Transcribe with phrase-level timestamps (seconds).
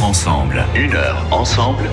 [0.00, 0.64] heure ensemble.
[0.74, 1.88] Une heure ensemble.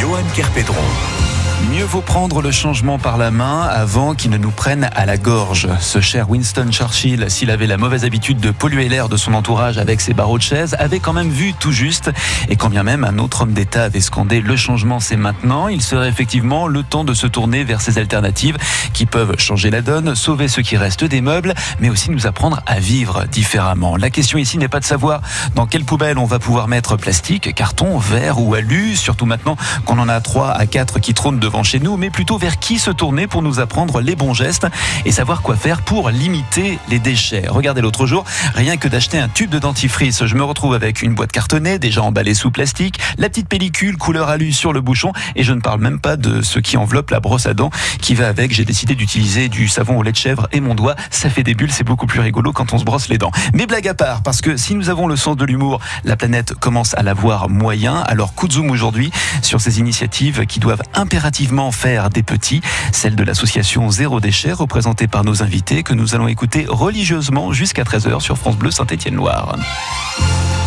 [0.00, 1.39] Johan Kerpedron.
[1.68, 5.18] Mieux vaut prendre le changement par la main avant qu'il ne nous prenne à la
[5.18, 5.68] gorge.
[5.78, 9.78] Ce cher Winston Churchill, s'il avait la mauvaise habitude de polluer l'air de son entourage
[9.78, 12.10] avec ses barreaux de chaise, avait quand même vu tout juste.
[12.48, 15.82] Et quand bien même un autre homme d'État avait scandé le changement c'est maintenant, il
[15.82, 18.56] serait effectivement le temps de se tourner vers ces alternatives
[18.94, 22.62] qui peuvent changer la donne, sauver ce qui reste des meubles, mais aussi nous apprendre
[22.66, 23.96] à vivre différemment.
[23.96, 25.20] La question ici n'est pas de savoir
[25.54, 29.98] dans quelle poubelle on va pouvoir mettre plastique, carton, verre ou alu, surtout maintenant qu'on
[29.98, 32.90] en a trois à quatre qui trônent de chez nous, mais plutôt vers qui se
[32.90, 34.66] tourner pour nous apprendre les bons gestes
[35.04, 37.44] et savoir quoi faire pour limiter les déchets.
[37.48, 41.14] Regardez l'autre jour, rien que d'acheter un tube de dentifrice, je me retrouve avec une
[41.14, 45.42] boîte cartonnée déjà emballée sous plastique, la petite pellicule couleur alu sur le bouchon et
[45.42, 47.70] je ne parle même pas de ce qui enveloppe la brosse à dents
[48.00, 48.52] qui va avec.
[48.52, 51.54] J'ai décidé d'utiliser du savon au lait de chèvre et mon doigt, ça fait des
[51.54, 53.32] bulles, c'est beaucoup plus rigolo quand on se brosse les dents.
[53.54, 56.54] Mais blague à part, parce que si nous avons le sens de l'humour, la planète
[56.54, 57.96] commence à l'avoir moyen.
[58.06, 59.10] Alors coup de zoom aujourd'hui
[59.42, 61.39] sur ces initiatives qui doivent impérativement
[61.72, 62.60] faire des petits,
[62.92, 67.82] celle de l'association Zéro Déchet, représentée par nos invités, que nous allons écouter religieusement jusqu'à
[67.82, 69.56] 13h sur France Bleu Saint-Étienne-Loire.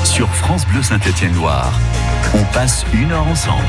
[0.04, 1.72] Sur France Bleu Saint-Étienne-Loire,
[2.34, 3.64] on passe une heure ensemble.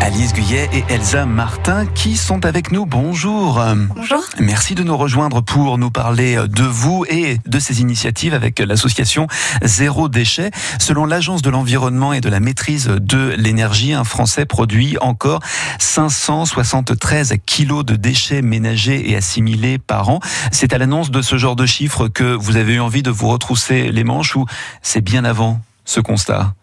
[0.00, 2.86] Alice Guyet et Elsa Martin qui sont avec nous.
[2.86, 3.62] Bonjour.
[3.94, 4.22] Bonjour.
[4.38, 9.26] Merci de nous rejoindre pour nous parler de vous et de ces initiatives avec l'association
[9.62, 10.50] Zéro Déchet.
[10.78, 15.40] Selon l'Agence de l'environnement et de la maîtrise de l'énergie, un Français produit encore
[15.78, 20.20] 573 kilos de déchets ménagers et assimilés par an.
[20.50, 23.28] C'est à l'annonce de ce genre de chiffres que vous avez eu envie de vous
[23.28, 24.46] retrousser les manches ou
[24.82, 26.54] c'est bien avant ce constat?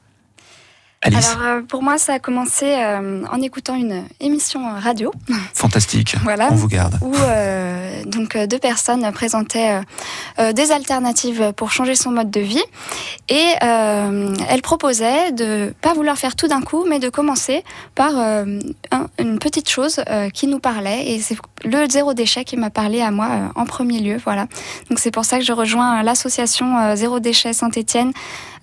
[1.15, 5.11] Alors euh, pour moi, ça a commencé euh, en écoutant une émission radio.
[5.53, 6.15] Fantastique.
[6.23, 6.49] voilà.
[6.51, 6.97] On vous garde.
[7.01, 9.81] Où euh, donc deux personnes présentaient
[10.53, 12.63] des alternatives pour changer son mode de vie
[13.29, 17.63] et elles proposaient de pas vouloir faire tout d'un coup, mais de commencer
[17.95, 18.11] par
[19.19, 20.01] une petite chose
[20.33, 23.99] qui nous parlait et c'est le zéro déchet qui m'a parlé à moi en premier
[23.99, 24.17] lieu.
[24.23, 24.47] Voilà.
[24.89, 28.11] Donc c'est pour ça que je rejoins l'association Zéro déchet Saint-Étienne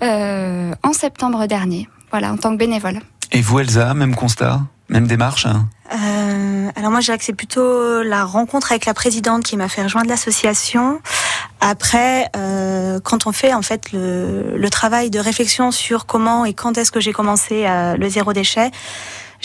[0.00, 3.00] en septembre dernier voilà, en tant que bénévole.
[3.32, 7.32] Et vous, Elsa, même constat même démarche hein euh, Alors moi, je dirais que c'est
[7.32, 11.00] plutôt la rencontre avec la présidente qui m'a fait rejoindre l'association.
[11.60, 16.76] Après, euh, quand on fait en fait le, travail de réflexion sur comment et quand
[16.78, 18.70] est-ce que j'ai commencé euh, le zéro déchet,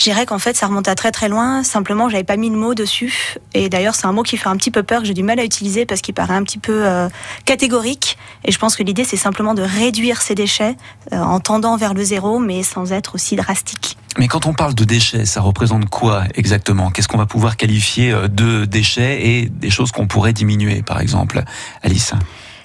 [0.00, 1.62] je qu'en fait, ça remonte à très très loin.
[1.62, 3.36] Simplement, j'avais pas mis de mot dessus.
[3.54, 5.38] Et d'ailleurs, c'est un mot qui fait un petit peu peur, que j'ai du mal
[5.38, 7.08] à utiliser parce qu'il paraît un petit peu euh,
[7.44, 8.16] catégorique.
[8.44, 10.76] Et je pense que l'idée, c'est simplement de réduire ces déchets
[11.12, 13.96] euh, en tendant vers le zéro, mais sans être aussi drastique.
[14.18, 16.90] Mais quand on parle de déchets, ça représente quoi exactement?
[16.90, 21.00] Qu'est-ce qu'on va pouvoir qualifier euh, de déchets et des choses qu'on pourrait diminuer, par
[21.00, 21.42] exemple
[21.82, 22.14] Alice?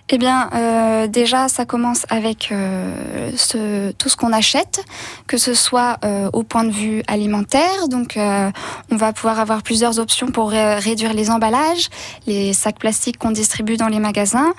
[0.09, 4.85] Eh bien, euh, déjà, ça commence avec euh, ce, tout ce qu'on achète,
[5.25, 7.87] que ce soit euh, au point de vue alimentaire.
[7.89, 8.51] Donc, euh,
[8.91, 11.89] on va pouvoir avoir plusieurs options pour réduire les emballages,
[12.27, 14.53] les sacs plastiques qu'on distribue dans les magasins.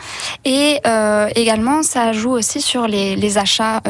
[0.44, 3.80] Et euh, également, ça joue aussi sur les, les achats,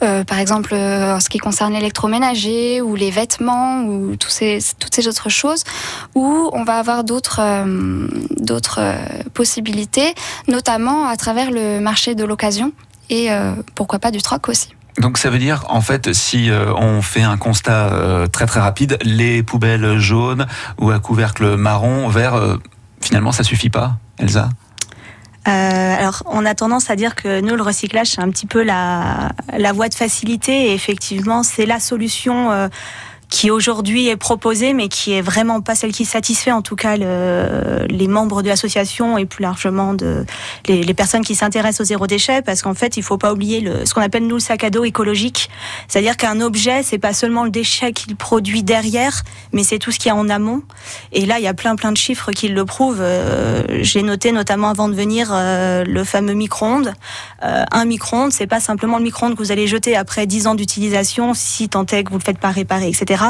[0.00, 5.28] par exemple, en ce qui concerne l'électroménager ou les vêtements ou ces, toutes ces autres
[5.28, 5.64] choses,
[6.14, 7.42] où on va avoir d'autres
[9.34, 10.14] possibilités,
[10.68, 12.72] à travers le marché de l'occasion
[13.10, 14.74] et euh, pourquoi pas du troc aussi.
[14.98, 18.60] Donc ça veut dire, en fait, si euh, on fait un constat euh, très très
[18.60, 20.46] rapide, les poubelles jaunes
[20.78, 22.58] ou à couvercle marron, vert,
[23.00, 24.48] finalement ça suffit pas, Elsa?
[25.44, 29.32] Alors, on a tendance à dire que nous, le recyclage, c'est un petit peu la,
[29.56, 30.68] la voie de facilité.
[30.68, 32.68] Et effectivement, c'est la solution
[33.32, 36.98] qui aujourd'hui est proposée, mais qui est vraiment pas celle qui satisfait en tout cas
[36.98, 40.26] le, les membres de l'association et plus largement de
[40.68, 43.62] les, les personnes qui s'intéressent au zéro déchet, parce qu'en fait, il faut pas oublier
[43.62, 45.48] le, ce qu'on appelle nous le sac à dos écologique,
[45.88, 49.22] c'est-à-dire qu'un objet, c'est pas seulement le déchet qu'il produit derrière,
[49.54, 50.60] mais c'est tout ce qu'il y a en amont.
[51.12, 53.00] Et là, il y a plein plein de chiffres qui le prouvent.
[53.00, 56.92] Euh, J'ai noté notamment avant de venir euh, le fameux micro-ondes.
[57.42, 60.54] Euh, un micro-ondes, c'est pas simplement le micro-ondes que vous allez jeter après 10 ans
[60.54, 63.21] d'utilisation, si tant est que vous le faites pas réparer, etc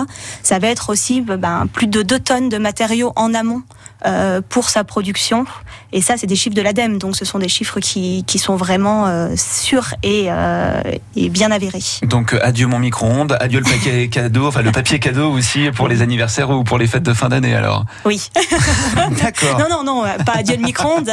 [0.43, 3.63] ça va être aussi ben, plus de 2 tonnes de matériaux en amont
[4.07, 5.45] euh, pour sa production.
[5.93, 8.57] Et ça, c'est des chiffres de l'ADEME, donc ce sont des chiffres qui, qui sont
[8.57, 10.81] vraiment euh, sûrs et, euh,
[11.17, 11.83] et, bien avérés.
[12.03, 16.01] Donc adieu mon micro-ondes, adieu le papier cadeau, enfin le papier cadeau aussi pour les
[16.01, 17.85] anniversaires ou pour les fêtes de fin d'année alors.
[18.05, 18.31] Oui.
[19.23, 19.59] D'accord.
[19.59, 21.11] Non, non, non, pas adieu le micro-ondes.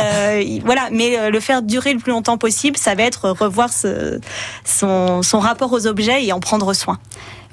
[0.63, 4.19] voilà, mais le faire durer le plus longtemps possible, ça va être revoir ce,
[4.63, 6.99] son, son rapport aux objets et en prendre soin.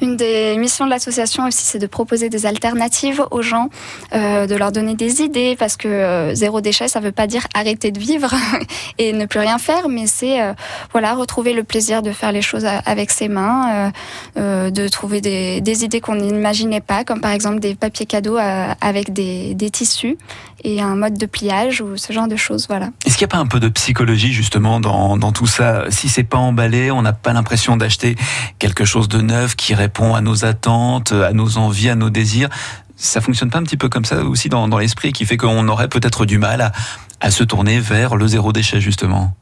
[0.03, 3.71] Une des missions de l'association aussi, c'est de proposer des alternatives aux gens,
[4.13, 7.47] euh, de leur donner des idées, parce que euh, zéro déchet, ça veut pas dire
[7.55, 8.33] arrêter de vivre
[8.99, 10.53] et ne plus rien faire, mais c'est euh,
[10.93, 13.91] voilà retrouver le plaisir de faire les choses avec ses mains,
[14.37, 18.39] de trouver des, idées qu'on n'imaginait pas, comme par exemple des papiers cadeaux
[18.81, 20.17] avec des, tissus
[20.65, 22.67] et un mode de pliage ou ce genre de choses.
[22.69, 22.91] Voilà.
[23.05, 25.85] Est-ce qu'il n'y a pas un peu de psychologie justement dans, dans tout ça?
[25.91, 28.17] Si c'est pas emballé, on n'a pas l'impression d'acheter
[28.59, 32.49] quelque chose de neuf qui répond à nos attentes, à nos envies, à nos désirs.
[32.97, 35.69] Ça fonctionne pas un petit peu comme ça aussi dans, dans l'esprit qui fait qu'on
[35.69, 36.73] aurait peut-être du mal à,
[37.21, 39.35] à se tourner vers le zéro déchet justement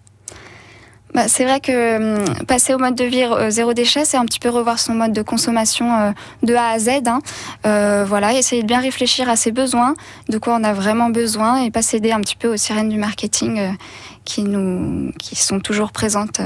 [1.14, 4.24] bah, c'est vrai que hum, passer au mode de vie euh, zéro déchet, c'est un
[4.24, 6.10] petit peu revoir son mode de consommation euh,
[6.42, 6.88] de A à Z.
[7.06, 7.20] Hein.
[7.66, 9.94] Euh, voilà, essayer de bien réfléchir à ses besoins,
[10.28, 12.98] de quoi on a vraiment besoin, et pas céder un petit peu aux sirènes du
[12.98, 13.76] marketing
[14.24, 16.40] qui nous, qui sont toujours présentes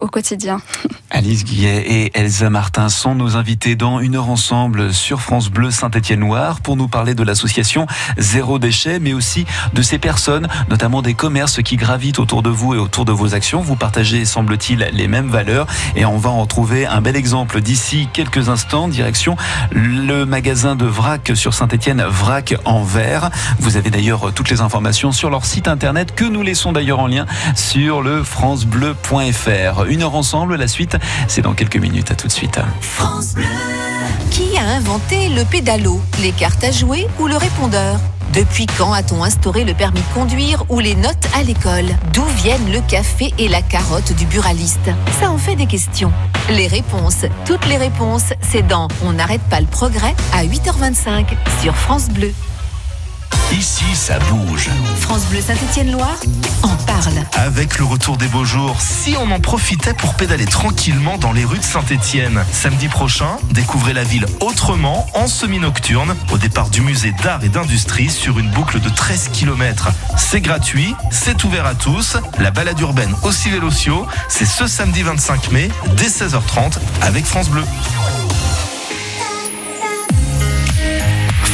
[0.00, 0.60] au quotidien.
[1.10, 5.70] Alice Guillet et Elsa Martin sont nos invités dans une heure ensemble sur France Bleu
[5.70, 7.86] Saint-Étienne-Noir pour nous parler de l'association
[8.18, 12.74] Zéro Déchet, mais aussi de ces personnes, notamment des commerces qui gravitent autour de vous
[12.74, 13.60] et autour de vos actions.
[13.60, 15.66] Vous partagez, semble-t-il, les mêmes valeurs
[15.96, 18.88] et on va en retrouver un bel exemple d'ici quelques instants.
[18.88, 19.36] Direction
[19.72, 23.30] le magasin de Vrac sur Saint-Étienne, Vrac en vert.
[23.60, 27.06] Vous avez d'ailleurs toutes les informations sur leur site internet que nous laissons d'ailleurs en
[27.06, 29.87] lien sur le francebleu.fr.
[29.88, 30.96] Une heure ensemble, la suite,
[31.26, 32.10] c'est dans quelques minutes.
[32.10, 32.58] À tout de suite.
[32.80, 33.44] France Bleu.
[34.30, 37.98] Qui a inventé le pédalo, les cartes à jouer ou le répondeur?
[38.34, 41.86] Depuis quand a-t-on instauré le permis de conduire ou les notes à l'école?
[42.12, 44.90] D'où viennent le café et la carotte du buraliste?
[45.18, 46.12] Ça en fait des questions.
[46.50, 51.26] Les réponses, toutes les réponses, c'est dans On n'arrête pas le progrès à 8h25
[51.62, 52.32] sur France Bleu.
[53.52, 54.68] Ici, ça bouge.
[55.00, 56.18] France Bleu Saint-Étienne-Loire
[56.62, 57.14] en parle.
[57.34, 61.44] Avec le retour des beaux jours, si on en profitait pour pédaler tranquillement dans les
[61.44, 62.44] rues de Saint-Étienne.
[62.52, 68.10] Samedi prochain, découvrez la ville autrement en semi-nocturne au départ du musée d'art et d'industrie
[68.10, 69.88] sur une boucle de 13 km.
[70.16, 72.16] C'est gratuit, c'est ouvert à tous.
[72.38, 77.64] La balade urbaine aussi Vélociaux, c'est ce samedi 25 mai dès 16h30 avec France Bleu.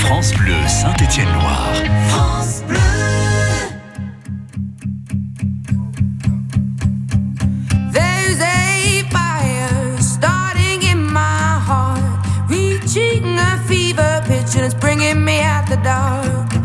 [0.06, 1.74] France Bleu Saint-Étienne-Loire.
[2.10, 2.78] France Bleu.
[7.90, 15.40] There's a fire starting in my heart, reaching a fever pitch and it's bringing me
[15.40, 16.63] out the dark.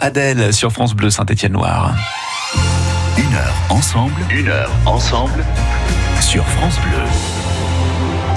[0.00, 1.94] Adèle sur France Bleu Saint-Étienne Noir.
[3.16, 4.14] Une heure ensemble.
[4.30, 5.44] Une heure ensemble.
[6.20, 7.02] Sur France Bleu.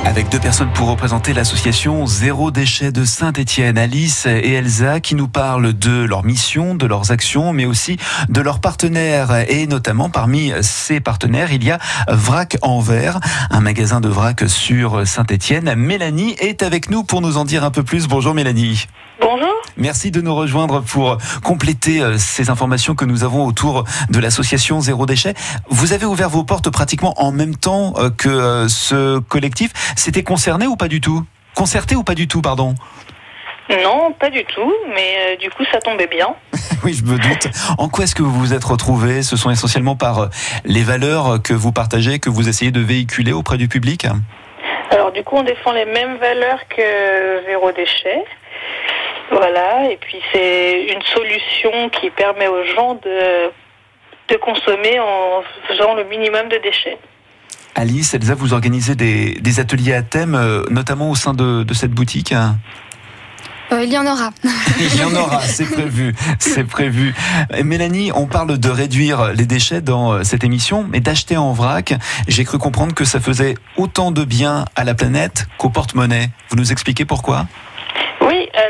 [0.05, 5.29] Avec deux personnes pour représenter l'association Zéro Déchet de Saint-Étienne, Alice et Elsa, qui nous
[5.29, 9.50] parlent de leur mission, de leurs actions, mais aussi de leurs partenaires.
[9.50, 11.79] Et notamment parmi ces partenaires, il y a
[12.10, 13.19] Vrac en verre,
[13.50, 15.74] un magasin de vrac sur Saint-Étienne.
[15.75, 18.07] Mélanie est avec nous pour nous en dire un peu plus.
[18.07, 18.88] Bonjour Mélanie.
[19.22, 19.62] Bonjour.
[19.77, 24.81] Merci de nous rejoindre pour compléter euh, ces informations que nous avons autour de l'association
[24.81, 25.33] Zéro Déchet.
[25.69, 29.71] Vous avez ouvert vos portes pratiquement en même temps euh, que euh, ce collectif.
[29.95, 31.25] C'était concerné ou pas du tout?
[31.55, 32.75] Concerté ou pas du tout, pardon?
[33.69, 36.35] Non, pas du tout, mais euh, du coup ça tombait bien.
[36.83, 37.47] Oui, je me doute.
[37.77, 39.23] En quoi est-ce que vous vous êtes retrouvés?
[39.23, 40.29] Ce sont essentiellement par
[40.65, 44.05] les valeurs que vous partagez, que vous essayez de véhiculer auprès du public?
[44.91, 48.25] Alors du coup on défend les mêmes valeurs que Zéro Déchet.
[49.33, 53.49] Voilà, et puis c'est une solution qui permet aux gens de,
[54.29, 56.97] de consommer en faisant le minimum de déchets.
[57.75, 61.73] Alice, Elsa, vous organisez des, des ateliers à thème, euh, notamment au sein de, de
[61.73, 62.33] cette boutique
[63.71, 64.29] Euh, il y en aura.
[64.79, 67.15] Il y en aura, c'est prévu, c'est prévu.
[67.57, 71.53] Et Mélanie, on parle de réduire les déchets dans euh, cette émission, mais d'acheter en
[71.53, 71.95] vrac.
[72.27, 76.29] J'ai cru comprendre que ça faisait autant de bien à la planète qu'au porte-monnaie.
[76.49, 77.47] Vous nous expliquez pourquoi?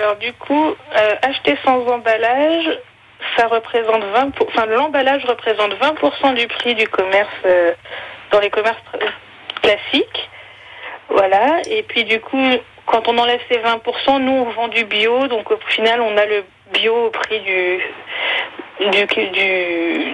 [0.03, 2.77] Alors du coup, euh, acheter sans emballage,
[3.37, 7.73] ça représente 20 pour- enfin l'emballage représente 20% du prix du commerce euh,
[8.31, 8.81] dans les commerces
[9.61, 10.29] classiques.
[11.09, 12.43] Voilà, et puis du coup,
[12.85, 16.25] quand on enlève ces 20%, nous on vend du bio, donc au final on a
[16.25, 16.43] le
[16.73, 17.81] bio au prix du-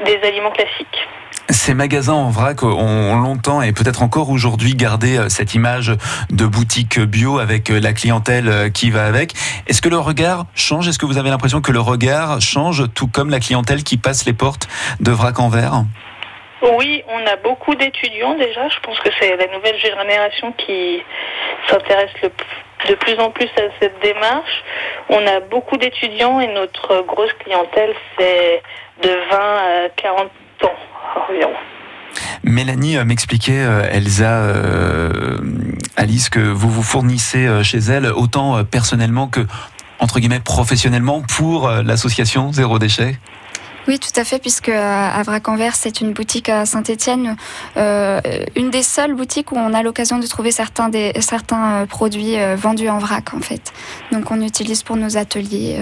[0.05, 1.07] des aliments classiques.
[1.51, 5.91] Ces magasins en vrac ont longtemps et peut-être encore aujourd'hui gardé euh, cette image
[6.29, 9.33] de boutique bio avec euh, la clientèle euh, qui va avec.
[9.65, 10.87] Est-ce que le regard change?
[10.87, 14.27] Est-ce que vous avez l'impression que le regard change tout comme la clientèle qui passe
[14.27, 14.67] les portes
[14.99, 15.85] de vrac en verre?
[16.61, 18.69] Oui, on a beaucoup d'étudiants déjà.
[18.69, 21.01] Je pense que c'est la nouvelle génération qui
[21.67, 22.11] s'intéresse
[22.87, 24.63] de plus en plus à cette démarche.
[25.09, 28.61] On a beaucoup d'étudiants et notre grosse clientèle, c'est
[29.01, 30.29] de 20 à 40
[32.43, 35.37] Mélanie euh, m'expliquait, euh, Elsa, euh,
[35.97, 39.41] Alice, que vous vous fournissez chez elle autant personnellement que,
[39.99, 43.17] entre guillemets, professionnellement pour l'association Zéro Déchet?
[43.89, 47.35] Oui, tout à fait, puisque euh, à Vrac-en-Vert, c'est une boutique à Saint-Étienne,
[47.75, 48.21] euh,
[48.55, 52.35] une des seules boutiques où on a l'occasion de trouver certains, des, certains euh, produits
[52.55, 53.73] vendus en vrac, en fait.
[54.11, 55.79] Donc, on utilise pour nos ateliers,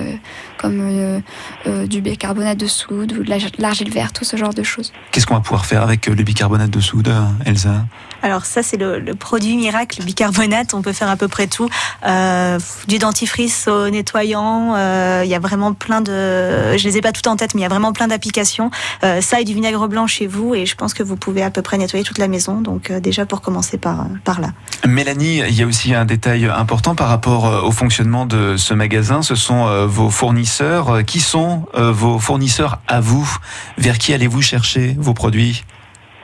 [0.58, 1.22] comme
[1.66, 4.94] du bicarbonate de soude ou de la- de l'argile verte, tout ce genre de choses.
[5.12, 7.14] Qu'est-ce qu'on va pouvoir faire avec le bicarbonate de soude,
[7.46, 7.84] Elsa?
[8.28, 10.74] Alors ça, c'est le, produit miracle, le bicarbonate.
[10.74, 11.70] On peut faire à peu près tout.
[12.06, 14.74] Euh, du dentifrice au nettoyant.
[14.76, 16.76] euh, Il y a vraiment plein de...
[16.76, 18.70] Je les ai pas toutes en tête, mais il y a vraiment plein d'applications.
[19.06, 20.56] Euh, ça et du vinaigre blanc chez vous.
[20.56, 22.60] Et je pense que vous pouvez à peu près nettoyer toute la maison.
[22.60, 24.50] Donc déjà pour commencer par, par là.
[24.86, 29.22] Mélanie, il y a aussi un détail important par rapport au fonctionnement de ce magasin.
[29.22, 31.06] Ce sont vos fournisseurs.
[31.06, 33.38] Qui sont vos fournisseurs à vous?
[33.78, 35.64] Vers qui allez-vous chercher vos produits?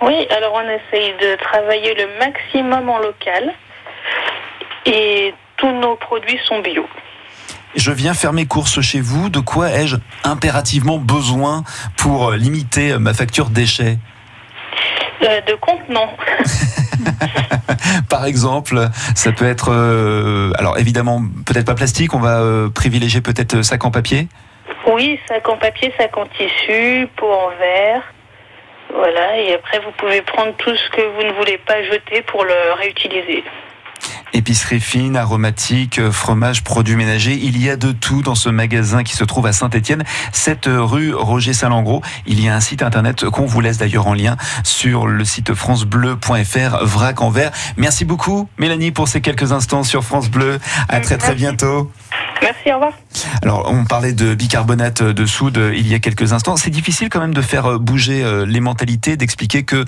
[0.05, 3.53] Oui, alors on essaye de travailler le maximum en local
[4.85, 6.85] et tous nos produits sont bio.
[7.75, 9.29] Je viens faire mes courses chez vous.
[9.29, 9.95] De quoi ai-je
[10.25, 11.63] impérativement besoin
[11.97, 13.97] pour euh, limiter euh, ma facture déchets?
[15.23, 16.17] Euh, de contenants.
[18.09, 22.13] Par exemple, ça peut être, euh, alors évidemment, peut-être pas plastique.
[22.13, 24.27] On va euh, privilégier peut-être sac en papier?
[24.85, 28.03] Oui, sac en papier, sac en tissu, pot en verre.
[28.95, 32.43] Voilà, et après vous pouvez prendre tout ce que vous ne voulez pas jeter pour
[32.43, 33.43] le réutiliser.
[34.33, 37.37] Épicerie fine, aromatique, euh, fromage, produits ménagers.
[37.39, 41.13] Il y a de tout dans ce magasin qui se trouve à Saint-Étienne, cette rue
[41.13, 42.01] Roger Salengro.
[42.25, 45.53] Il y a un site internet qu'on vous laisse d'ailleurs en lien sur le site
[45.53, 47.51] francebleu.fr, vrac en vert.
[47.77, 50.59] Merci beaucoup, Mélanie, pour ces quelques instants sur France Bleu.
[50.89, 51.91] À très très bientôt.
[52.41, 52.93] Merci, au revoir.
[53.41, 56.57] Alors, on parlait de bicarbonate de soude euh, il y a quelques instants.
[56.57, 59.85] C'est difficile quand même de faire euh, bouger euh, les mentalités, d'expliquer que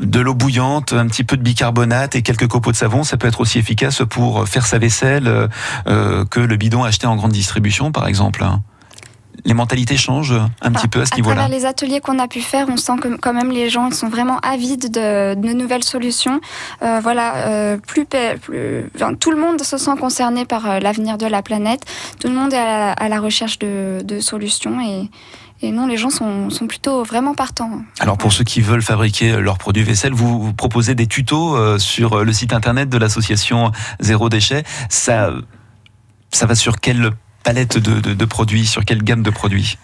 [0.00, 3.28] de l'eau bouillante, un petit peu de bicarbonate et quelques copeaux de savon, ça peut
[3.28, 5.48] être aussi efficace pour faire sa vaisselle euh,
[5.86, 8.44] euh, que le bidon acheté en grande distribution, par exemple.
[9.44, 11.36] Les mentalités changent un petit peu à ce niveau-là.
[11.36, 13.94] travers les ateliers qu'on a pu faire, on sent que quand même les gens ils
[13.94, 16.40] sont vraiment avides de, de nouvelles solutions.
[16.82, 20.78] Euh, voilà, euh, plus, pa- plus enfin, tout le monde se sent concerné par euh,
[20.78, 21.82] l'avenir de la planète.
[22.20, 25.10] Tout le monde est à la, à la recherche de, de solutions et,
[25.62, 27.82] et non, les gens sont, sont plutôt vraiment partants.
[27.98, 32.24] Alors pour ceux qui veulent fabriquer leurs produits vaisselle, vous, vous proposez des tutos sur
[32.24, 33.70] le site internet de l'association
[34.00, 34.64] Zéro Déchet.
[34.88, 35.30] Ça,
[36.32, 37.10] ça va sur quelle
[37.42, 39.78] palette de, de, produits, sur quelle gamme de produits?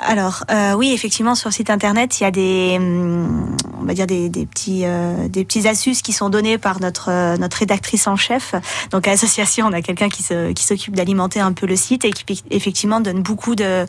[0.00, 3.94] Alors euh, oui, effectivement, sur le site internet, il y a des, hum, on va
[3.94, 8.16] dire des, petits, euh, des astuces qui sont données par notre euh, notre rédactrice en
[8.16, 8.54] chef.
[8.90, 10.24] Donc à l'association, on a quelqu'un qui
[10.54, 13.86] qui s'occupe d'alimenter un peu le site et qui effectivement donne beaucoup de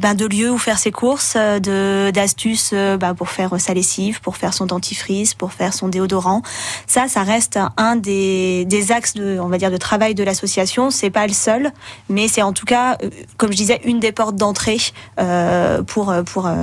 [0.00, 4.36] ben, de lieux où faire ses courses, de d'astuces ben, pour faire sa lessive, pour
[4.36, 6.42] faire son dentifrice, pour faire son déodorant.
[6.86, 10.90] Ça, ça reste un des, des axes de, on va dire, de travail de l'association.
[10.90, 11.72] C'est pas le seul,
[12.08, 12.98] mais c'est en tout cas,
[13.38, 14.78] comme je disais, une des portes d'entrée.
[15.86, 16.54] Pour, pour euh,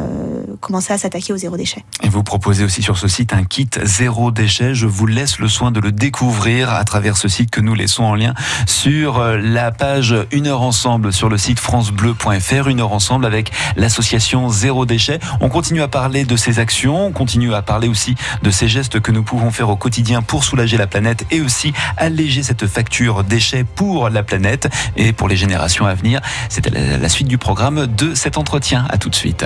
[0.59, 1.83] commencer à s'attaquer au zéro déchet.
[2.03, 4.73] Et vous proposez aussi sur ce site un kit zéro déchet.
[4.73, 8.03] Je vous laisse le soin de le découvrir à travers ce site que nous laissons
[8.03, 8.33] en lien
[8.65, 12.67] sur euh, la page Une heure ensemble sur le site francebleu.fr.
[12.67, 15.19] Une heure ensemble avec l'association Zéro Déchet.
[15.41, 18.99] On continue à parler de ces actions, on continue à parler aussi de ces gestes
[18.99, 23.23] que nous pouvons faire au quotidien pour soulager la planète et aussi alléger cette facture
[23.23, 26.21] déchets pour la planète et pour les générations à venir.
[26.49, 28.58] C'était la suite du programme de cet entretien.
[28.89, 29.45] À tout de suite.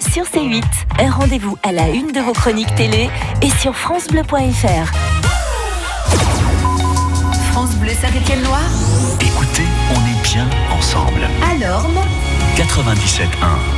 [0.00, 0.62] sur C8.
[0.98, 3.10] Un rendez-vous à la une de vos chroniques télé
[3.42, 4.92] et sur francebleu.fr.
[7.52, 8.70] France Bleu Saint-Étienne-Loire
[9.20, 11.28] Écoutez, on est bien ensemble.
[11.42, 11.98] À Lorme
[12.56, 13.77] 97.1.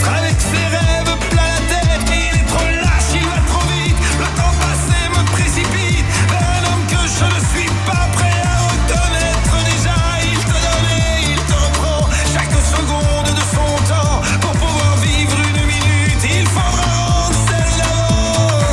[0.00, 2.00] avec ses rêves plein la tête.
[2.08, 3.96] Il est trop lâche, il va trop vite.
[4.18, 9.56] Le temps passé me précipite un homme que je ne suis pas prêt à reconnaître
[9.64, 9.96] déjà.
[10.24, 15.36] Il te donne et il te reprend chaque seconde de son temps pour pouvoir vivre
[15.38, 16.22] une minute.
[16.24, 18.64] Il faudra rendre celle d'avant.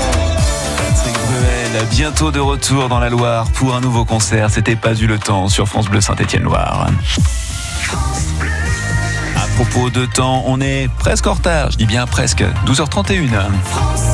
[0.77, 4.49] Patrick Bruel, bientôt de retour dans la Loire pour un nouveau concert.
[4.49, 6.87] C'était pas eu le temps sur France Bleu Saint-Étienne-Loire.
[7.81, 8.58] France Bleu
[9.65, 11.71] propos de temps, on est presque en retard.
[11.71, 12.43] Je dis bien presque.
[12.65, 14.08] 12h31.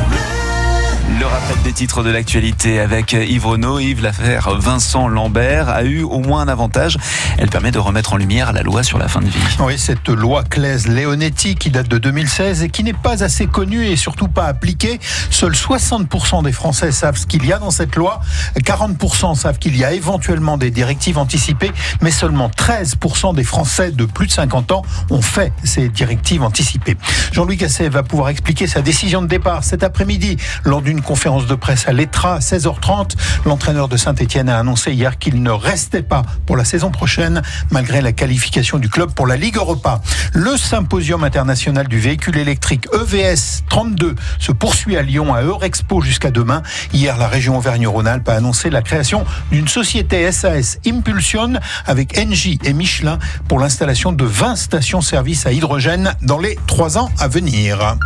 [1.17, 3.80] Le rappel des titres de l'actualité avec Yves Renaud.
[3.80, 6.97] Yves, l'affaire Vincent Lambert a eu au moins un avantage.
[7.38, 9.39] Elle permet de remettre en lumière la loi sur la fin de vie.
[9.60, 13.95] Oui, cette loi Claes-Leonetti qui date de 2016 et qui n'est pas assez connue et
[13.95, 14.99] surtout pas appliquée.
[15.30, 18.19] Seuls 60% des Français savent ce qu'il y a dans cette loi.
[18.58, 24.04] 40% savent qu'il y a éventuellement des directives anticipées, mais seulement 13% des Français de
[24.04, 26.97] plus de 50 ans ont fait ces directives anticipées.
[27.32, 31.55] Jean-Louis Gasset va pouvoir expliquer sa décision de départ cet après-midi lors d'une conférence de
[31.55, 33.11] presse à l'ETRA à 16h30.
[33.45, 37.41] L'entraîneur de Saint-Etienne a annoncé hier qu'il ne restait pas pour la saison prochaine,
[37.71, 40.01] malgré la qualification du club pour la Ligue Europa.
[40.33, 46.31] Le symposium international du véhicule électrique EVS 32 se poursuit à Lyon à Eurexpo jusqu'à
[46.31, 46.63] demain.
[46.91, 51.53] Hier, la région Auvergne-Rhône-Alpes a annoncé la création d'une société SAS Impulsion
[51.85, 57.09] avec Engie et Michelin pour l'installation de 20 stations-service à hydrogène dans les trois ans
[57.19, 57.97] à venir.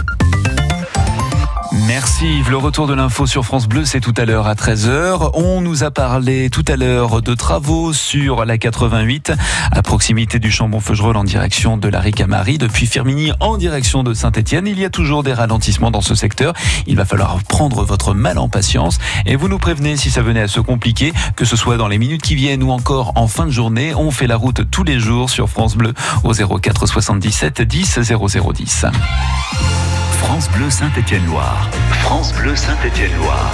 [1.71, 2.41] Merci.
[2.49, 5.31] Le retour de l'info sur France Bleu, c'est tout à l'heure à 13h.
[5.35, 9.33] On nous a parlé tout à l'heure de travaux sur la 88
[9.71, 12.57] à proximité du Chambon-Feugerolles en direction de la Ricamari.
[12.57, 16.53] Depuis Firminy en direction de Saint-Etienne, il y a toujours des ralentissements dans ce secteur.
[16.87, 20.41] Il va falloir prendre votre mal en patience et vous nous prévenez si ça venait
[20.41, 23.45] à se compliquer, que ce soit dans les minutes qui viennent ou encore en fin
[23.45, 23.93] de journée.
[23.95, 28.85] On fait la route tous les jours sur France Bleu au 04 77 10 0010.
[30.19, 31.69] France Bleu Saint-Étienne-Loire.
[32.01, 33.51] France Bleu Saint-Étienne-Loire.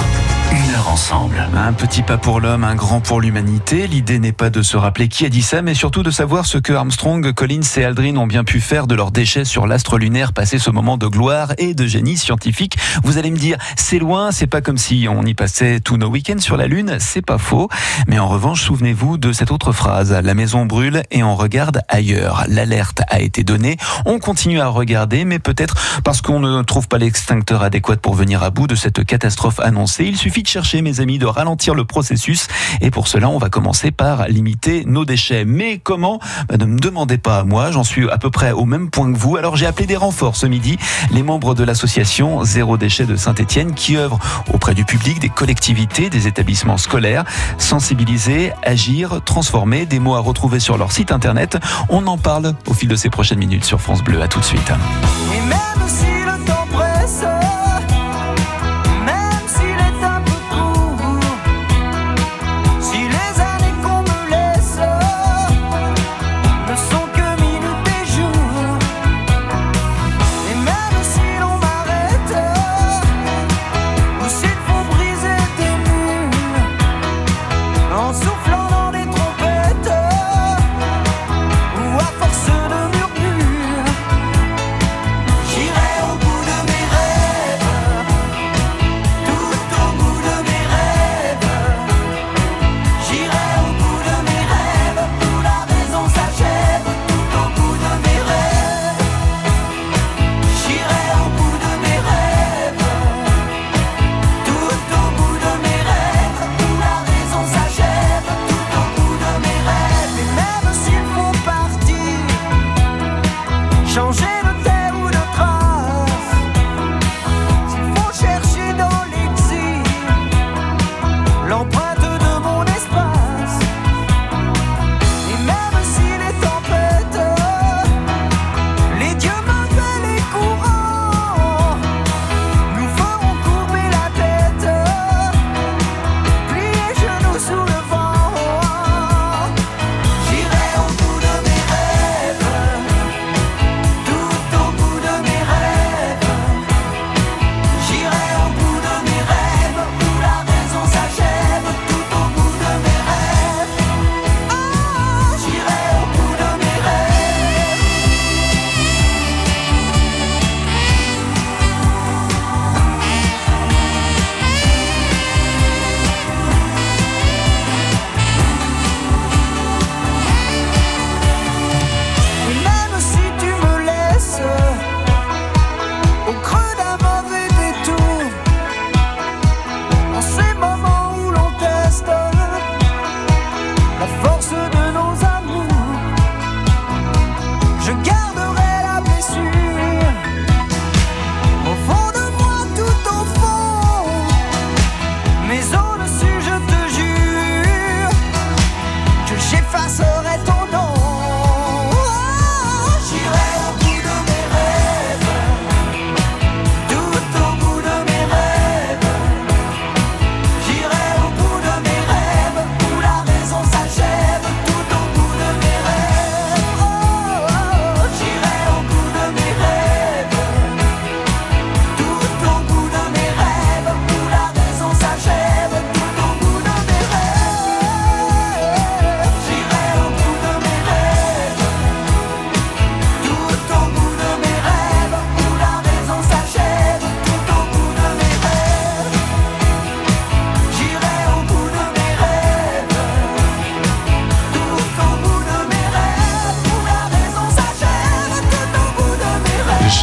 [0.51, 1.47] Une heure ensemble.
[1.55, 3.88] Un petit pas pour l'homme, un grand pour l'humanité.
[3.88, 6.58] L'idée n'est pas de se rappeler qui a dit ça, mais surtout de savoir ce
[6.58, 10.34] que Armstrong, Collins et Aldrin ont bien pu faire de leurs déchets sur l'astre lunaire,
[10.34, 12.77] passer ce moment de gloire et de génie scientifique.
[13.03, 16.08] Vous allez me dire, c'est loin, c'est pas comme si on y passait tous nos
[16.08, 17.69] week-ends sur la Lune, c'est pas faux.
[18.08, 20.12] Mais en revanche, souvenez-vous de cette autre phrase.
[20.12, 22.45] La maison brûle et on regarde ailleurs.
[22.47, 23.77] L'alerte a été donnée.
[24.05, 28.43] On continue à regarder, mais peut-être parce qu'on ne trouve pas l'extincteur adéquat pour venir
[28.43, 30.05] à bout de cette catastrophe annoncée.
[30.05, 32.48] Il suffit de chercher, mes amis, de ralentir le processus.
[32.82, 35.45] Et pour cela, on va commencer par limiter nos déchets.
[35.45, 36.19] Mais comment?
[36.48, 39.17] Bah, Ne me demandez pas moi, j'en suis à peu près au même point que
[39.17, 39.38] vous.
[39.38, 40.78] Alors j'ai appelé des renforts ce midi,
[41.12, 44.19] les membres de l'association Zéro Déchet de Saint-Etienne qui œuvrent
[44.54, 47.24] auprès du public, des collectivités, des établissements scolaires.
[47.58, 51.58] Sensibiliser, agir, transformer, des mots à retrouver sur leur site internet.
[51.89, 54.21] On en parle au fil de ces prochaines minutes sur France Bleu.
[54.21, 54.71] À tout de suite.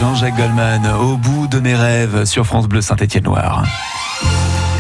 [0.02, 3.62] Jean-Jacques Goldman, au bout de mes rêves sur France Bleu Saint-Étienne-Noir.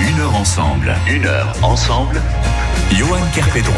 [0.00, 2.20] Une heure ensemble, une heure ensemble.
[2.90, 3.72] Johan Kerpedron.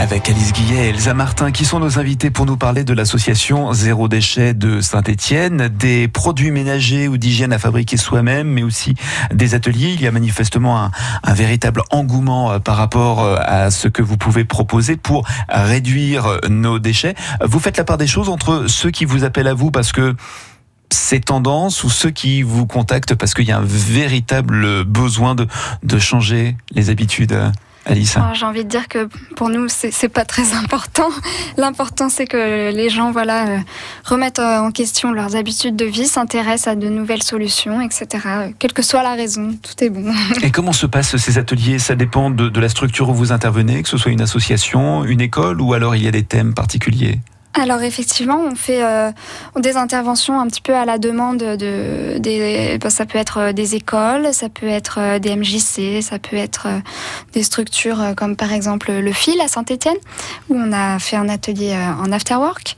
[0.00, 3.74] Avec Alice Guillet et Elsa Martin qui sont nos invités pour nous parler de l'association
[3.74, 8.94] Zéro Déchet de Saint-Étienne, des produits ménagers ou d'hygiène à fabriquer soi-même, mais aussi
[9.30, 9.92] des ateliers.
[9.92, 10.90] Il y a manifestement
[11.22, 16.38] un, véritable engouement euh, par rapport euh, à ce que vous pouvez proposer pour réduire
[16.48, 17.14] nos déchets.
[17.44, 20.16] Vous faites la part des choses entre ceux qui vous appellent à vous parce que
[20.90, 25.98] ces tendances ou ceux qui vous contactent parce qu'il y a un véritable besoin de
[25.98, 27.38] changer les habitudes?
[27.90, 31.08] Alice J'ai envie de dire que pour nous, c'est pas très important.
[31.56, 33.58] L'important, c'est que les gens voilà, euh,
[34.04, 38.06] remettent en question leurs habitudes de vie, s'intéressent à de nouvelles solutions, etc.
[38.58, 40.12] Quelle que soit la raison, tout est bon.
[40.42, 41.78] Et comment se passent ces ateliers?
[41.78, 45.20] Ça dépend de, de la structure où vous intervenez, que ce soit une association, une
[45.20, 47.20] école, ou alors il y a des thèmes particuliers?
[47.54, 49.10] Alors effectivement, on fait euh,
[49.58, 53.52] des interventions un petit peu à la demande de, des, bah, ça peut être euh,
[53.52, 56.78] des écoles, ça peut être euh, des MJC, ça peut être euh,
[57.32, 59.96] des structures comme par exemple le Fil à Saint-Étienne
[60.48, 62.76] où on a fait un atelier en afterwork.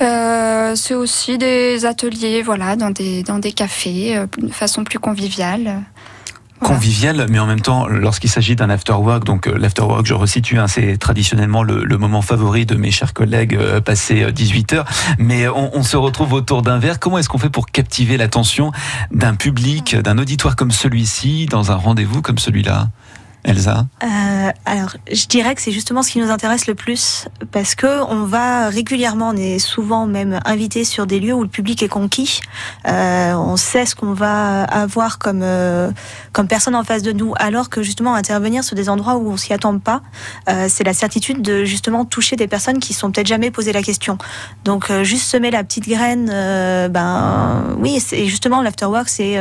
[0.00, 5.82] Euh, c'est aussi des ateliers, voilà, dans des dans des cafés de façon plus conviviale
[6.60, 10.68] convivial, mais en même temps, lorsqu'il s'agit d'un afterwork, donc euh, l'afterwork, je resitue, hein,
[10.68, 14.84] c'est traditionnellement le, moment favori de mes chers collègues euh, passé 18 heures,
[15.18, 16.98] mais on, on se retrouve autour d'un verre.
[17.00, 18.72] Comment est-ce qu'on fait pour captiver l'attention
[19.10, 22.88] d'un public, d'un auditoire comme celui-ci, dans un rendez-vous comme celui-là?
[23.48, 27.74] Elsa euh, Alors, je dirais que c'est justement ce qui nous intéresse le plus parce
[27.74, 31.82] que on va régulièrement, on est souvent même invité sur des lieux où le public
[31.82, 32.42] est conquis.
[32.86, 35.90] Euh, on sait ce qu'on va avoir comme euh,
[36.32, 39.38] comme personne en face de nous, alors que justement intervenir sur des endroits où on
[39.38, 40.02] s'y attend pas,
[40.68, 44.18] c'est la certitude de justement toucher des personnes qui sont peut-être jamais posé la question.
[44.64, 46.26] Donc juste semer la petite graine,
[46.90, 49.38] ben oui, c'est justement l'afterwork, c'est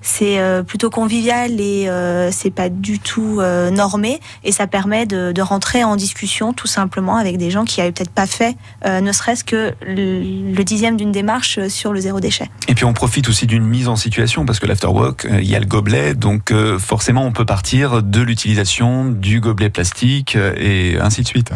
[0.00, 1.88] c'est plutôt convivial et
[2.32, 7.16] c'est pas du tout euh, normé et ça permet de, rentrer en discussion tout simplement
[7.16, 11.12] avec des gens qui n'avaient peut-être pas fait euh, ne serait-ce que le, dixième d'une
[11.12, 12.50] démarche sur le zéro déchet.
[12.66, 15.56] Et puis on profite aussi d'une mise en situation parce que l'afterwork, euh, il y
[15.56, 20.54] a le gobelet, donc euh, forcément on peut partir de l'utilisation du gobelet plastique euh,
[20.56, 21.52] et ainsi de suite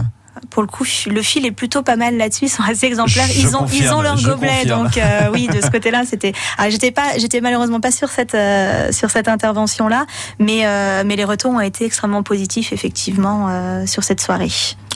[0.50, 2.46] pour le coup, le fil est plutôt pas mal là-dessus.
[2.46, 3.26] Ils sont assez exemplaires.
[3.26, 4.60] Je ils ont, confirme, ils ont leur gobelet.
[4.60, 4.84] confirme.
[4.84, 6.32] Donc, euh, oui, de ce côté-là, c'était.
[6.58, 10.06] Ah, j'étais pas, j'étais malheureusement pas sur cette, euh, sur cette intervention-là,
[10.38, 13.48] mais, euh, mais les retours ont été extrêmement positifs, effectivement,
[13.86, 14.50] sur cette soirée.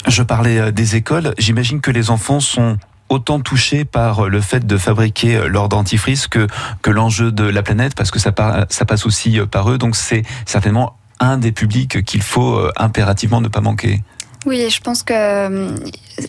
[0.07, 1.35] Je parlais des écoles.
[1.39, 2.77] J'imagine que les enfants sont
[3.09, 6.47] autant touchés par le fait de fabriquer leur dentifrice que,
[6.83, 9.79] que l'enjeu de la planète, parce que ça, par, ça passe aussi par eux.
[9.79, 14.03] Donc c'est certainement un des publics qu'il faut impérativement ne pas manquer.
[14.47, 15.77] Oui, je pense que euh,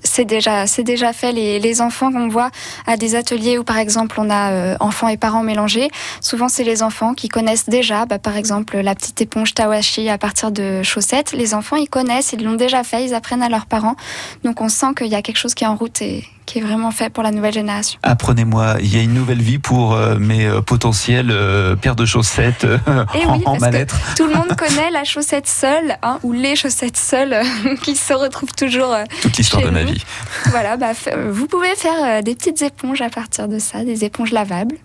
[0.04, 1.32] c'est déjà, c'est déjà fait.
[1.32, 2.50] Les, les enfants qu'on voit
[2.86, 5.90] à des ateliers où, par exemple, on a euh, enfants et parents mélangés,
[6.22, 10.18] souvent c'est les enfants qui connaissent déjà, bah, par exemple, la petite éponge Tawashi à
[10.18, 11.34] partir de chaussettes.
[11.34, 13.96] Les enfants, ils connaissent, ils l'ont déjà fait, ils apprennent à leurs parents.
[14.44, 16.62] Donc on sent qu'il y a quelque chose qui est en route et qui est
[16.62, 18.00] vraiment fait pour la nouvelle génération.
[18.04, 22.06] Apprenez-moi, il y a une nouvelle vie pour euh, mes euh, potentiels euh, paires de
[22.06, 22.66] chaussettes
[23.14, 23.96] Et en, oui, en mal-être.
[24.16, 27.42] tout le monde connaît la chaussette seule, hein, ou les chaussettes seules,
[27.84, 28.96] qui se retrouvent toujours.
[29.22, 29.70] Toute l'histoire de
[30.50, 34.06] Voilà, bah, euh, vous pouvez faire euh, des petites éponges à partir de ça, des
[34.06, 34.76] éponges lavables.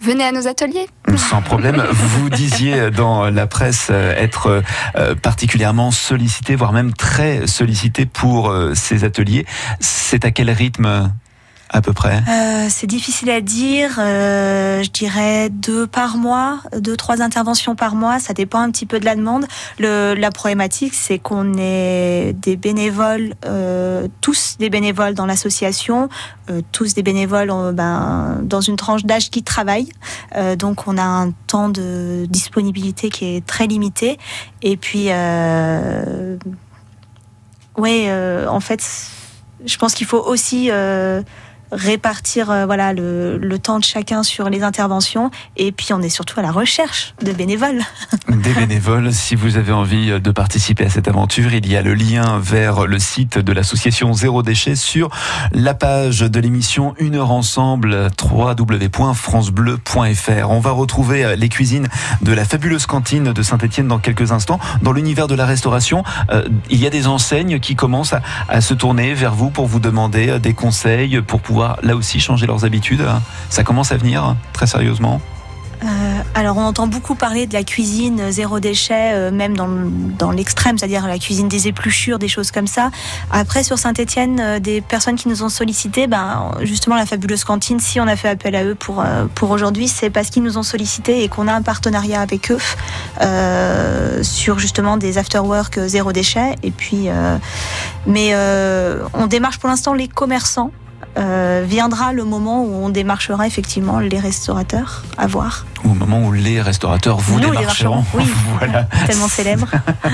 [0.00, 0.88] Venez à nos ateliers.
[1.16, 1.84] Sans problème.
[1.92, 4.62] Vous disiez dans la presse euh, être
[5.22, 9.46] particulièrement sollicité, voire même très sollicité pour ces ateliers.
[9.78, 11.12] C'est à quel rythme?
[11.72, 12.22] À peu près?
[12.28, 13.98] Euh, c'est difficile à dire.
[13.98, 18.18] euh, je dirais deux par mois, deux trois interventions par mois.
[18.18, 19.46] Ça dépend un petit peu de la demande.
[19.78, 26.08] Le, la problématique, c'est qu'on est des bénévoles, euh, tous des bénévoles dans l'association,
[26.72, 29.92] tous des bénévoles ben, dans une tranche d'âge qui travaillent.
[30.36, 34.18] Euh, donc on a un temps de disponibilité qui est très limité.
[34.60, 35.06] Et puis,
[37.78, 38.82] ouais, en fait,
[39.64, 40.70] je pense qu'il faut aussi
[41.72, 46.08] répartir euh, voilà le, le temps de chacun sur les interventions et puis on est
[46.08, 47.82] surtout à la recherche de bénévoles.
[48.28, 51.94] Des bénévoles, si vous avez envie de participer à cette aventure, il y a le
[51.94, 55.10] lien vers le site de l'association Zéro Déchet sur
[55.52, 60.50] la page de l'émission Une heure ensemble, www.francebleu.fr.
[60.50, 61.88] On va retrouver euh, les cuisines
[62.22, 64.58] de la fabuleuse cantine de Saint-Etienne dans quelques instants.
[64.82, 68.14] Dans l'univers de la restauration, euh, il y a des enseignes qui commencent
[68.48, 72.20] à, se tourner vers vous pour vous demander euh, des conseils, pour pouvoir là aussi
[72.20, 73.04] changer leurs habitudes.
[73.48, 75.20] Ça commence à venir, très sérieusement.
[75.84, 79.90] Euh, alors on entend beaucoup parler de la cuisine zéro déchet, euh, même dans, le-
[80.16, 82.92] dans l'extrême, c'est-à-dire la cuisine des épluchures, des choses comme ça.
[83.32, 87.98] Après sur Saint-Étienne, des personnes qui nous ont sollicité, ben justement la fabuleuse cantine, si
[87.98, 90.62] on a fait appel à eux pour euh, pour aujourd'hui, c'est parce qu'ils nous ont
[90.62, 92.58] sollicité et qu'on a un partenariat avec eux
[93.20, 96.54] euh, sur justement des after-work zéro déchet.
[96.62, 97.38] Et puis, euh,
[98.06, 100.70] mais euh, on démarche pour l'instant les commerçants.
[101.18, 105.66] Euh, viendra le moment où on démarchera effectivement les restaurateurs à voir.
[105.84, 108.04] Au moment où les restaurateurs vous Nous, démarcheront.
[108.14, 108.24] Oui,
[108.58, 108.84] voilà.
[109.06, 109.68] tellement célèbre.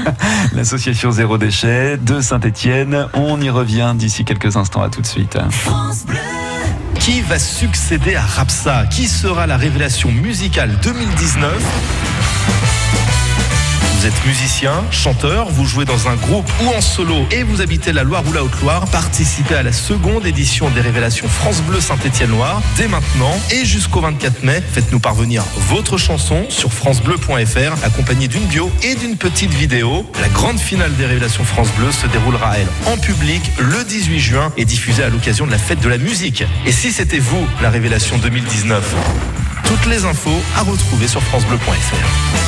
[0.54, 3.06] L'association Zéro Déchet de Saint-Étienne.
[3.14, 4.82] On y revient d'ici quelques instants.
[4.82, 5.38] À tout de suite.
[6.98, 8.84] Qui va succéder à Rapsa?
[8.87, 12.08] Qui sera la révélation musicale 2019 Vous
[14.09, 18.05] êtes musicien, chanteur, vous jouez dans un groupe ou en solo et vous habitez la
[18.05, 22.88] Loire ou la Haute-Loire, participez à la seconde édition des révélations France Bleu Saint-Étienne-Loire dès
[22.88, 24.62] maintenant et jusqu'au 24 mai.
[24.73, 30.07] Faites-nous parvenir votre chanson sur francebleu.fr accompagnée d'une bio et d'une petite vidéo.
[30.23, 34.53] La grande finale des révélations France Bleu se déroulera elle en public le 18 juin
[34.57, 36.44] et diffusée à l'occasion de la fête de la musique.
[36.64, 38.94] Et si c'était vous la révélation 2019
[39.64, 42.47] Toutes les infos à retrouver sur francebleu.fr.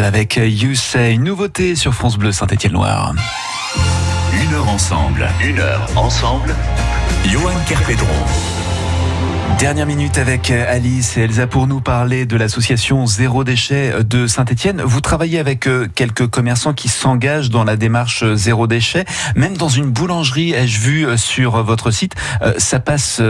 [0.00, 3.14] Avec You Say, nouveauté sur France Bleu Saint-Étienne-Loire.
[4.32, 6.54] Une heure ensemble, une heure ensemble.
[7.26, 8.51] Johan Kerpedron.
[9.58, 14.26] Dernière minute avec euh, Alice et Elsa pour nous parler de l'association Zéro Déchet de
[14.26, 14.82] Saint-Etienne.
[14.84, 19.04] Vous travaillez avec euh, quelques commerçants qui s'engagent dans la démarche euh, Zéro Déchet.
[19.36, 22.14] Même dans une boulangerie, ai-je vu sur votre site,
[22.58, 23.22] ça passe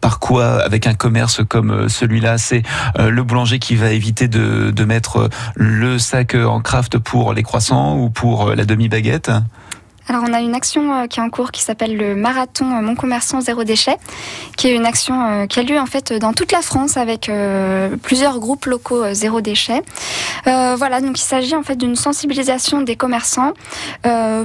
[0.00, 2.38] par quoi avec un commerce comme celui-là?
[2.38, 2.62] C'est
[2.98, 7.96] le boulanger qui va éviter de, de mettre le sac en craft pour les croissants
[7.98, 9.30] ou pour la demi-baguette?
[10.12, 12.82] Alors on a une action euh, qui est en cours qui s'appelle le marathon euh,
[12.82, 13.96] Mon commerçant zéro déchet,
[14.58, 17.30] qui est une action euh, qui a lieu en fait dans toute la France avec
[18.02, 19.82] plusieurs groupes locaux zéro déchet.
[20.44, 23.52] voilà, donc il s'agit en fait d'une sensibilisation des commerçants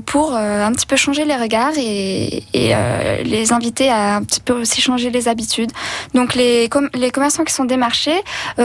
[0.06, 4.82] pour un petit peu changer les regards et, les inviter à un petit peu aussi
[4.82, 5.72] changer les habitudes.
[6.14, 8.20] Donc les, les commerçants qui sont démarchés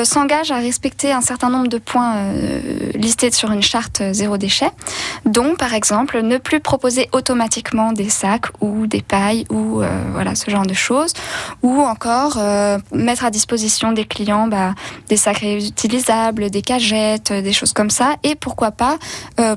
[0.05, 2.33] s'engagent à respecter un certain nombre de points
[2.95, 4.71] listés sur une charte zéro déchet,
[5.25, 10.35] dont par exemple ne plus proposer automatiquement des sacs ou des pailles ou euh, voilà
[10.35, 11.13] ce genre de choses,
[11.63, 14.75] ou encore euh, mettre à disposition des clients bah,
[15.09, 18.99] des sacs réutilisables, des cagettes, euh, des choses comme ça, et pourquoi pas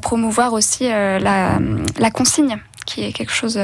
[0.02, 3.60] promouvoir aussi la, la, consigne, qui est quelque chose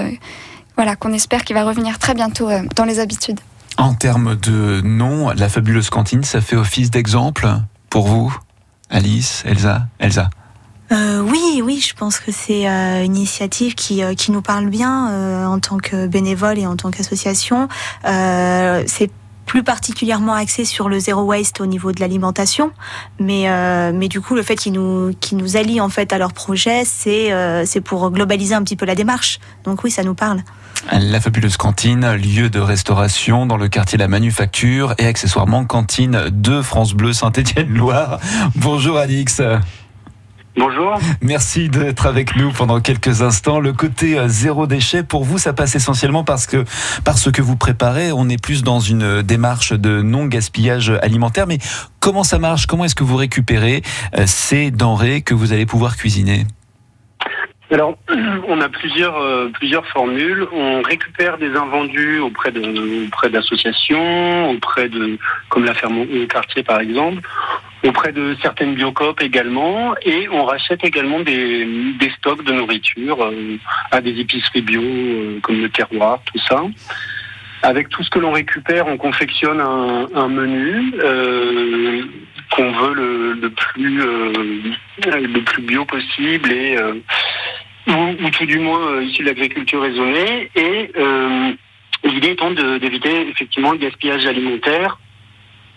[0.75, 3.39] voilà qu'on espère qui va revenir très bientôt dans les habitudes.
[3.77, 7.47] En termes de nom, la fabuleuse cantine, ça fait office d'exemple
[7.89, 8.35] pour vous,
[8.89, 10.29] Alice, Elsa, Elsa.
[10.91, 14.67] Euh, oui, oui, je pense que c'est euh, une initiative qui, euh, qui nous parle
[14.69, 17.67] bien en tant que bénévole et en tant qu'association.
[18.03, 19.11] c'est
[19.45, 22.71] plus particulièrement axé sur le zéro waste au niveau de l'alimentation,
[23.19, 23.47] mais
[23.91, 26.83] mais du coup le fait qu'ils nous qu'ils nous allient en fait à leur projet,
[26.85, 27.31] c'est
[27.65, 29.39] c'est pour globaliser un petit peu la démarche.
[29.65, 30.41] Donc oui, ça nous parle.
[30.91, 36.61] La fabuleuse cantine, lieu de restauration dans le quartier La Manufacture et accessoirement cantine de
[36.61, 38.19] France Bleu Saint-Étienne-Loire.
[38.55, 39.41] Bonjour Alix.
[40.57, 40.99] Bonjour.
[41.21, 43.61] Merci d'être avec nous pendant quelques instants.
[43.61, 46.65] Le côté euh, zéro déchet, pour vous, ça passe essentiellement parce que,
[47.05, 48.11] parce que vous préparez.
[48.11, 51.47] On est plus dans une démarche de non gaspillage alimentaire.
[51.47, 51.59] Mais
[52.01, 52.65] comment ça marche?
[52.65, 53.81] Comment est-ce que vous récupérez
[54.17, 56.43] euh, ces denrées que vous allez pouvoir cuisiner?
[57.71, 57.97] Alors,
[58.49, 60.45] on a plusieurs euh, plusieurs formules.
[60.51, 66.61] On récupère des invendus auprès de auprès d'associations, auprès de comme la ferme au quartier
[66.63, 67.21] par exemple
[67.83, 71.67] auprès de certaines biocopes également, et on rachète également des,
[72.17, 73.57] stocks de nourriture euh,
[73.91, 76.63] à des épiceries bio euh, comme le terroir, tout ça.
[77.63, 82.01] Avec tout ce que l'on récupère, on confectionne un, menu euh,
[82.51, 86.75] qu'on veut le, plus le plus bio possible et
[87.87, 90.49] ou, tout du moins issu de l'agriculture raisonnée.
[90.55, 90.91] Et
[92.03, 94.97] l'idée étant d'éviter effectivement le gaspillage alimentaire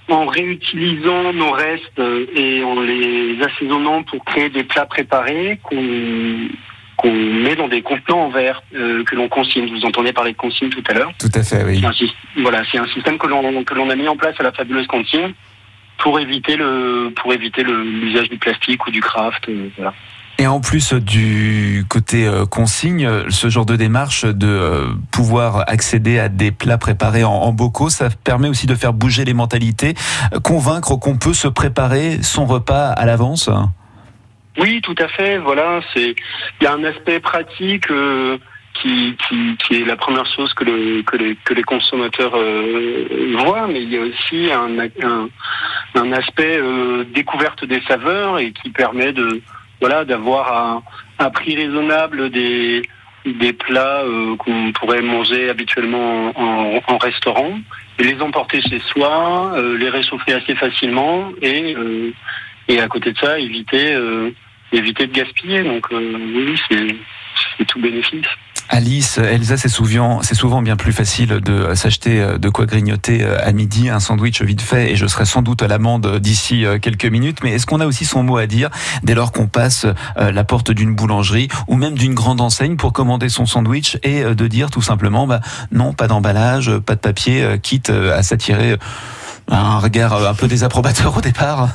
[0.09, 6.49] en réutilisant nos restes euh, et en les assaisonnant pour créer des plats préparés qu'on
[6.97, 9.69] qu'on met dans des contenants en verre euh, que l'on consigne.
[9.69, 11.13] Vous entendez parler de consigne tout à l'heure.
[11.19, 11.83] Tout à fait, oui.
[12.37, 14.87] voilà, c'est un système que l'on que l'on a mis en place à la fabuleuse
[14.87, 15.35] cantine
[15.99, 19.49] pour éviter le pour éviter l'usage du plastique ou du craft.
[19.49, 19.95] Euh, voilà.
[20.39, 26.19] Et en plus du côté euh, consigne, ce genre de démarche de euh, pouvoir accéder
[26.19, 29.95] à des plats préparés en, bocaux, ça permet aussi de faire bouger les mentalités,
[30.33, 33.49] euh, convaincre qu'on peut se préparer son repas à l'avance.
[34.59, 35.39] Oui, tout à fait.
[35.39, 36.17] Voilà, c'est
[36.61, 37.87] il y a un aspect pratique.
[38.83, 39.17] qui,
[39.71, 42.33] est la première chose que, le, que, les, consommateurs
[43.39, 45.29] voient, mais il y a aussi un,
[45.95, 46.61] un aspect
[47.15, 49.41] découverte des saveurs et qui permet de,
[49.87, 50.83] voilà, d'avoir
[51.19, 52.81] un, prix raisonnable des,
[53.27, 57.59] des plats euh, qu'on pourrait manger habituellement en, restaurant
[57.99, 62.15] et les emporter chez soi, euh, les réchauffer assez facilement et, euh,
[62.69, 63.95] et à côté de ça éviter
[64.73, 65.63] éviter de gaspiller.
[65.65, 68.27] Donc oui, c'est tout bénéfice.
[68.71, 73.53] Alice, Elsa, c'est souvent, bien plus facile de s'acheter euh, de quoi grignoter euh, à
[73.53, 77.05] midi, un sandwich vite fait, et je serai sans doute à l'amende d'ici euh, quelques
[77.05, 77.39] minutes.
[77.43, 78.71] Mais est-ce qu'on a aussi son mot à dire
[79.03, 79.87] dès lors qu'on passe
[80.17, 84.47] la porte d'une boulangerie ou même d'une grande enseigne pour commander son sandwich et de
[84.47, 85.41] dire tout simplement, bah,
[85.71, 88.79] non, pas d'emballage, pas de papier, quitte à s'attirer
[89.49, 91.69] un regard un peu désapprobateur au départ?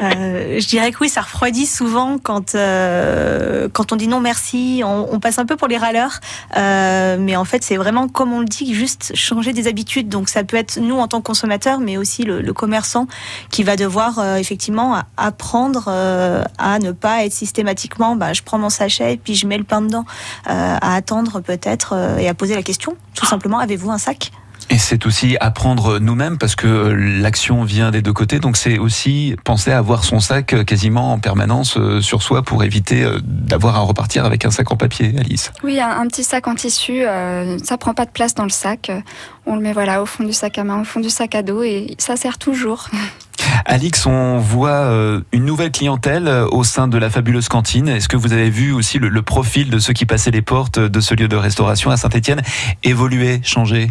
[0.00, 4.82] Euh, je dirais que oui, ça refroidit souvent quand euh, quand on dit non merci,
[4.84, 6.20] on, passe un peu pour les râleurs,
[6.56, 10.08] euh, mais en fait c'est vraiment comme on le dit, juste changer des habitudes.
[10.08, 13.06] Donc ça peut être nous en tant que consommateurs, mais aussi le, commerçant
[13.50, 19.14] qui va devoir effectivement apprendre à ne pas être systématiquement, bah, je prends mon sachet
[19.14, 20.04] et puis je mets le pain dedans,
[20.44, 24.32] à attendre peut-être et à poser la question, tout simplement, avez-vous un sac?
[24.70, 28.38] Et c'est aussi apprendre nous-mêmes parce que l'action vient des deux côtés.
[28.38, 32.64] Donc c'est aussi penser à avoir son sac quasiment en permanence euh, sur soi pour
[32.64, 35.52] éviter euh, d'avoir à repartir avec un sac en papier, Alice.
[35.62, 38.50] Oui, un, un petit sac en tissu, euh, ça prend pas de place dans le
[38.50, 38.90] sac.
[38.90, 39.00] Euh,
[39.46, 41.42] On le met voilà au fond du sac à main, au fond du sac à
[41.42, 42.88] dos et ça sert toujours.
[43.64, 47.88] Alix, on voit euh, une nouvelle clientèle euh, au sein de la fabuleuse cantine.
[47.88, 50.78] Est-ce que vous avez vu aussi le, le profil de ceux qui passaient les portes
[50.78, 52.42] de ce lieu de restauration à Saint-Etienne
[52.82, 53.90] évoluer, changer?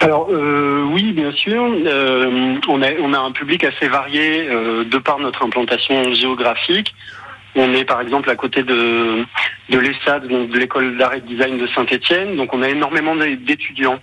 [0.00, 1.62] Alors euh, oui, bien sûr.
[1.64, 6.94] Euh, on, a, on a un public assez varié euh, de par notre implantation géographique.
[7.54, 9.24] On est par exemple à côté de,
[9.68, 12.36] de l'ESSAD, donc de l'école d'art et de design de Saint-Étienne.
[12.36, 14.00] Donc on a énormément d'é- d'étudiants.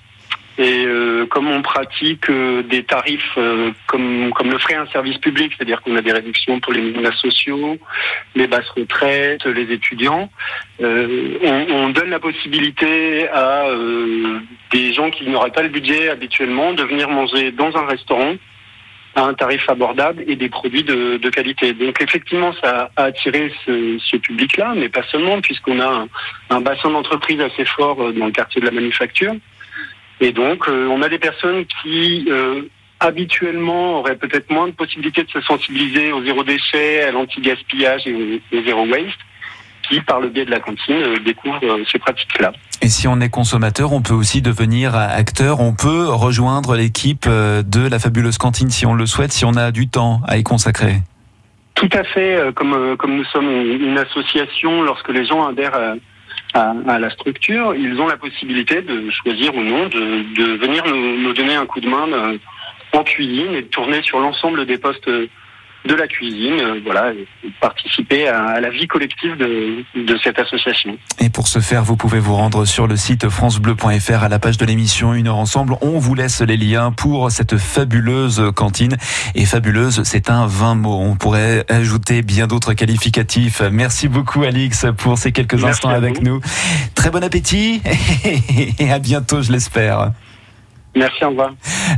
[0.61, 5.17] Et euh, comme on pratique euh, des tarifs euh, comme, comme le ferait un service
[5.17, 7.77] public, c'est-à-dire qu'on a des réductions pour les minima sociaux,
[8.35, 10.29] les basses retraites, les étudiants,
[10.81, 14.39] euh, on, on donne la possibilité à euh,
[14.73, 18.35] des gens qui n'auraient pas le budget habituellement de venir manger dans un restaurant
[19.15, 21.71] à un tarif abordable et des produits de, de qualité.
[21.71, 26.07] Donc effectivement, ça a attiré ce, ce public-là, mais pas seulement, puisqu'on a un,
[26.49, 29.35] un bassin d'entreprise assez fort euh, dans le quartier de la manufacture.
[30.21, 32.63] Et donc, euh, on a des personnes qui, euh,
[32.99, 38.41] habituellement, auraient peut-être moins de possibilités de se sensibiliser au zéro déchet, à l'anti-gaspillage et
[38.51, 39.19] au, zéro waste,
[39.87, 42.51] qui, par le biais de la cantine, euh, découvrent ces pratiques-là.
[42.81, 45.61] Et si on est consommateur, on peut aussi devenir acteur.
[45.61, 49.71] On peut rejoindre l'équipe de la fabuleuse cantine si on le souhaite, si on a
[49.71, 50.95] du temps à y consacrer.
[51.75, 55.95] Tout à fait, comme, comme nous sommes une une association, lorsque les gens adhèrent
[56.53, 60.83] à, à- la structure, ils ont la possibilité de choisir ou non de, de venir
[60.87, 62.37] nous, nous donner un coup de main euh,
[62.93, 65.09] en cuisine et de tourner sur l'ensemble des postes
[65.85, 67.11] de la cuisine, euh, voilà,
[67.61, 70.97] participer à, à la vie collective de, de cette association.
[71.19, 74.57] Et pour ce faire, vous pouvez vous rendre sur le site francebleu.fr à la page
[74.57, 75.75] de l'émission Une heure ensemble.
[75.81, 78.97] On vous laisse les liens pour cette fabuleuse cantine.
[79.35, 80.99] Et fabuleuse, c'est un 20 mots.
[80.99, 83.61] On pourrait ajouter bien d'autres qualificatifs.
[83.71, 86.23] Merci beaucoup, Alix, pour ces quelques Merci instants avec vous.
[86.25, 86.41] nous.
[86.95, 87.81] Très bon appétit
[88.79, 90.11] et à bientôt, je l'espère.
[90.95, 91.51] Merci, au revoir.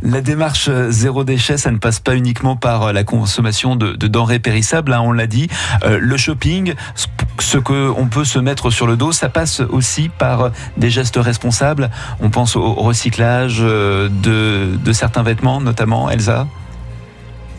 [0.04, 3.94] La démarche euh, zéro déchet, ça ne passe pas uniquement par euh, la consommation de,
[3.94, 5.48] de denrées périssables, hein, on l'a dit.
[5.84, 7.08] Euh, le shopping, ce-
[7.40, 10.90] ce que on peut se mettre sur le dos, ça passe aussi par euh, des
[10.90, 11.90] gestes responsables.
[12.20, 14.10] On pense au recyclage de,
[14.76, 16.48] de certains vêtements, notamment, Elsa?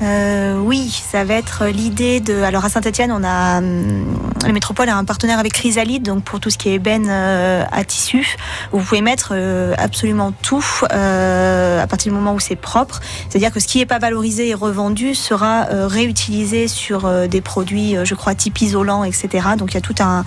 [0.03, 2.43] Euh, oui, ça va être l'idée de.
[2.43, 4.05] Alors à Saint-Etienne, on a hum,
[4.45, 7.65] la métropole a un partenaire avec Chrysalide, donc pour tout ce qui est ébène euh,
[7.71, 8.37] à tissu,
[8.73, 13.01] vous pouvez mettre euh, absolument tout à partir du moment où c'est propre.
[13.29, 18.15] C'est-à-dire que ce qui n'est pas valorisé et revendu sera réutilisé sur des produits, je
[18.15, 19.29] crois, type isolant, etc.
[19.59, 20.25] Donc il y a tout un,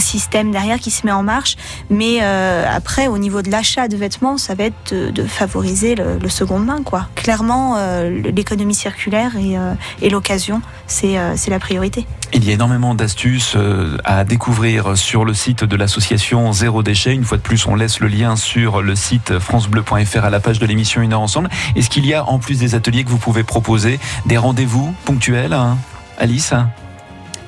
[0.00, 1.56] système derrière qui se met en marche.
[1.90, 6.28] Mais après, au niveau de l'achat de vêtements, ça va être de, favoriser le, le
[6.28, 7.08] seconde main, quoi.
[7.14, 7.76] Clairement,
[8.08, 12.06] l'économie circulaire et, euh, et l'occasion, c'est euh, c'est la priorité.
[12.32, 17.12] Il y a énormément d'astuces euh, à découvrir sur le site de l'association Zéro Déchet.
[17.12, 20.58] Une fois de plus, on laisse le lien sur le site francebleu.fr à la page
[20.58, 21.48] de l'émission Une heure ensemble.
[21.74, 25.52] Est-ce qu'il y a, en plus des ateliers que vous pouvez proposer, des rendez-vous ponctuels,
[25.52, 25.76] hein,
[26.18, 26.54] Alice?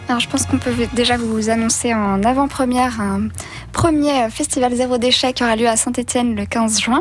[0.09, 3.29] Alors, je pense qu'on peut déjà vous annoncer en avant-première un
[3.73, 7.01] premier festival zéro déchet qui aura lieu à Saint-Etienne le 15 juin.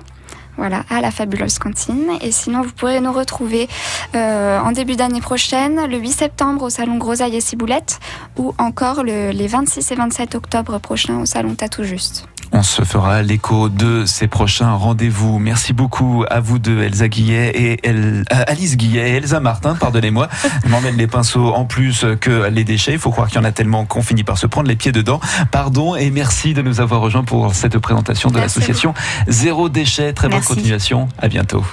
[0.58, 2.10] Voilà, à la fabuleuse cantine.
[2.22, 3.68] Et sinon, vous pourrez nous retrouver
[4.16, 8.00] euh, en début d'année prochaine, le 8 septembre au salon Grosaille et Ciboulette,
[8.38, 12.28] ou encore le- les 26 et 27 octobre prochains au salon Tatou Juste.
[12.54, 15.40] On se fera l'écho de ces prochains rendez-vous.
[15.40, 19.76] Merci beaucoup à vous deux, Elsa Guillet et El- euh, Alice Guillet et Elsa Martin,
[19.76, 20.28] pardonnez-moi.
[20.66, 22.92] Je m'emmène les pinceaux en plus que les déchets.
[22.92, 24.92] Il faut croire qu'il y en a tellement qu'on finit par se prendre les pieds
[24.92, 25.22] dedans.
[25.52, 28.94] Pardon et merci de nous avoir rejoints pour cette présentation de l'association
[29.28, 30.12] Zéro Déchet.
[30.14, 30.54] Très bonne Merci.
[30.56, 31.08] continuation.
[31.20, 31.64] À bientôt.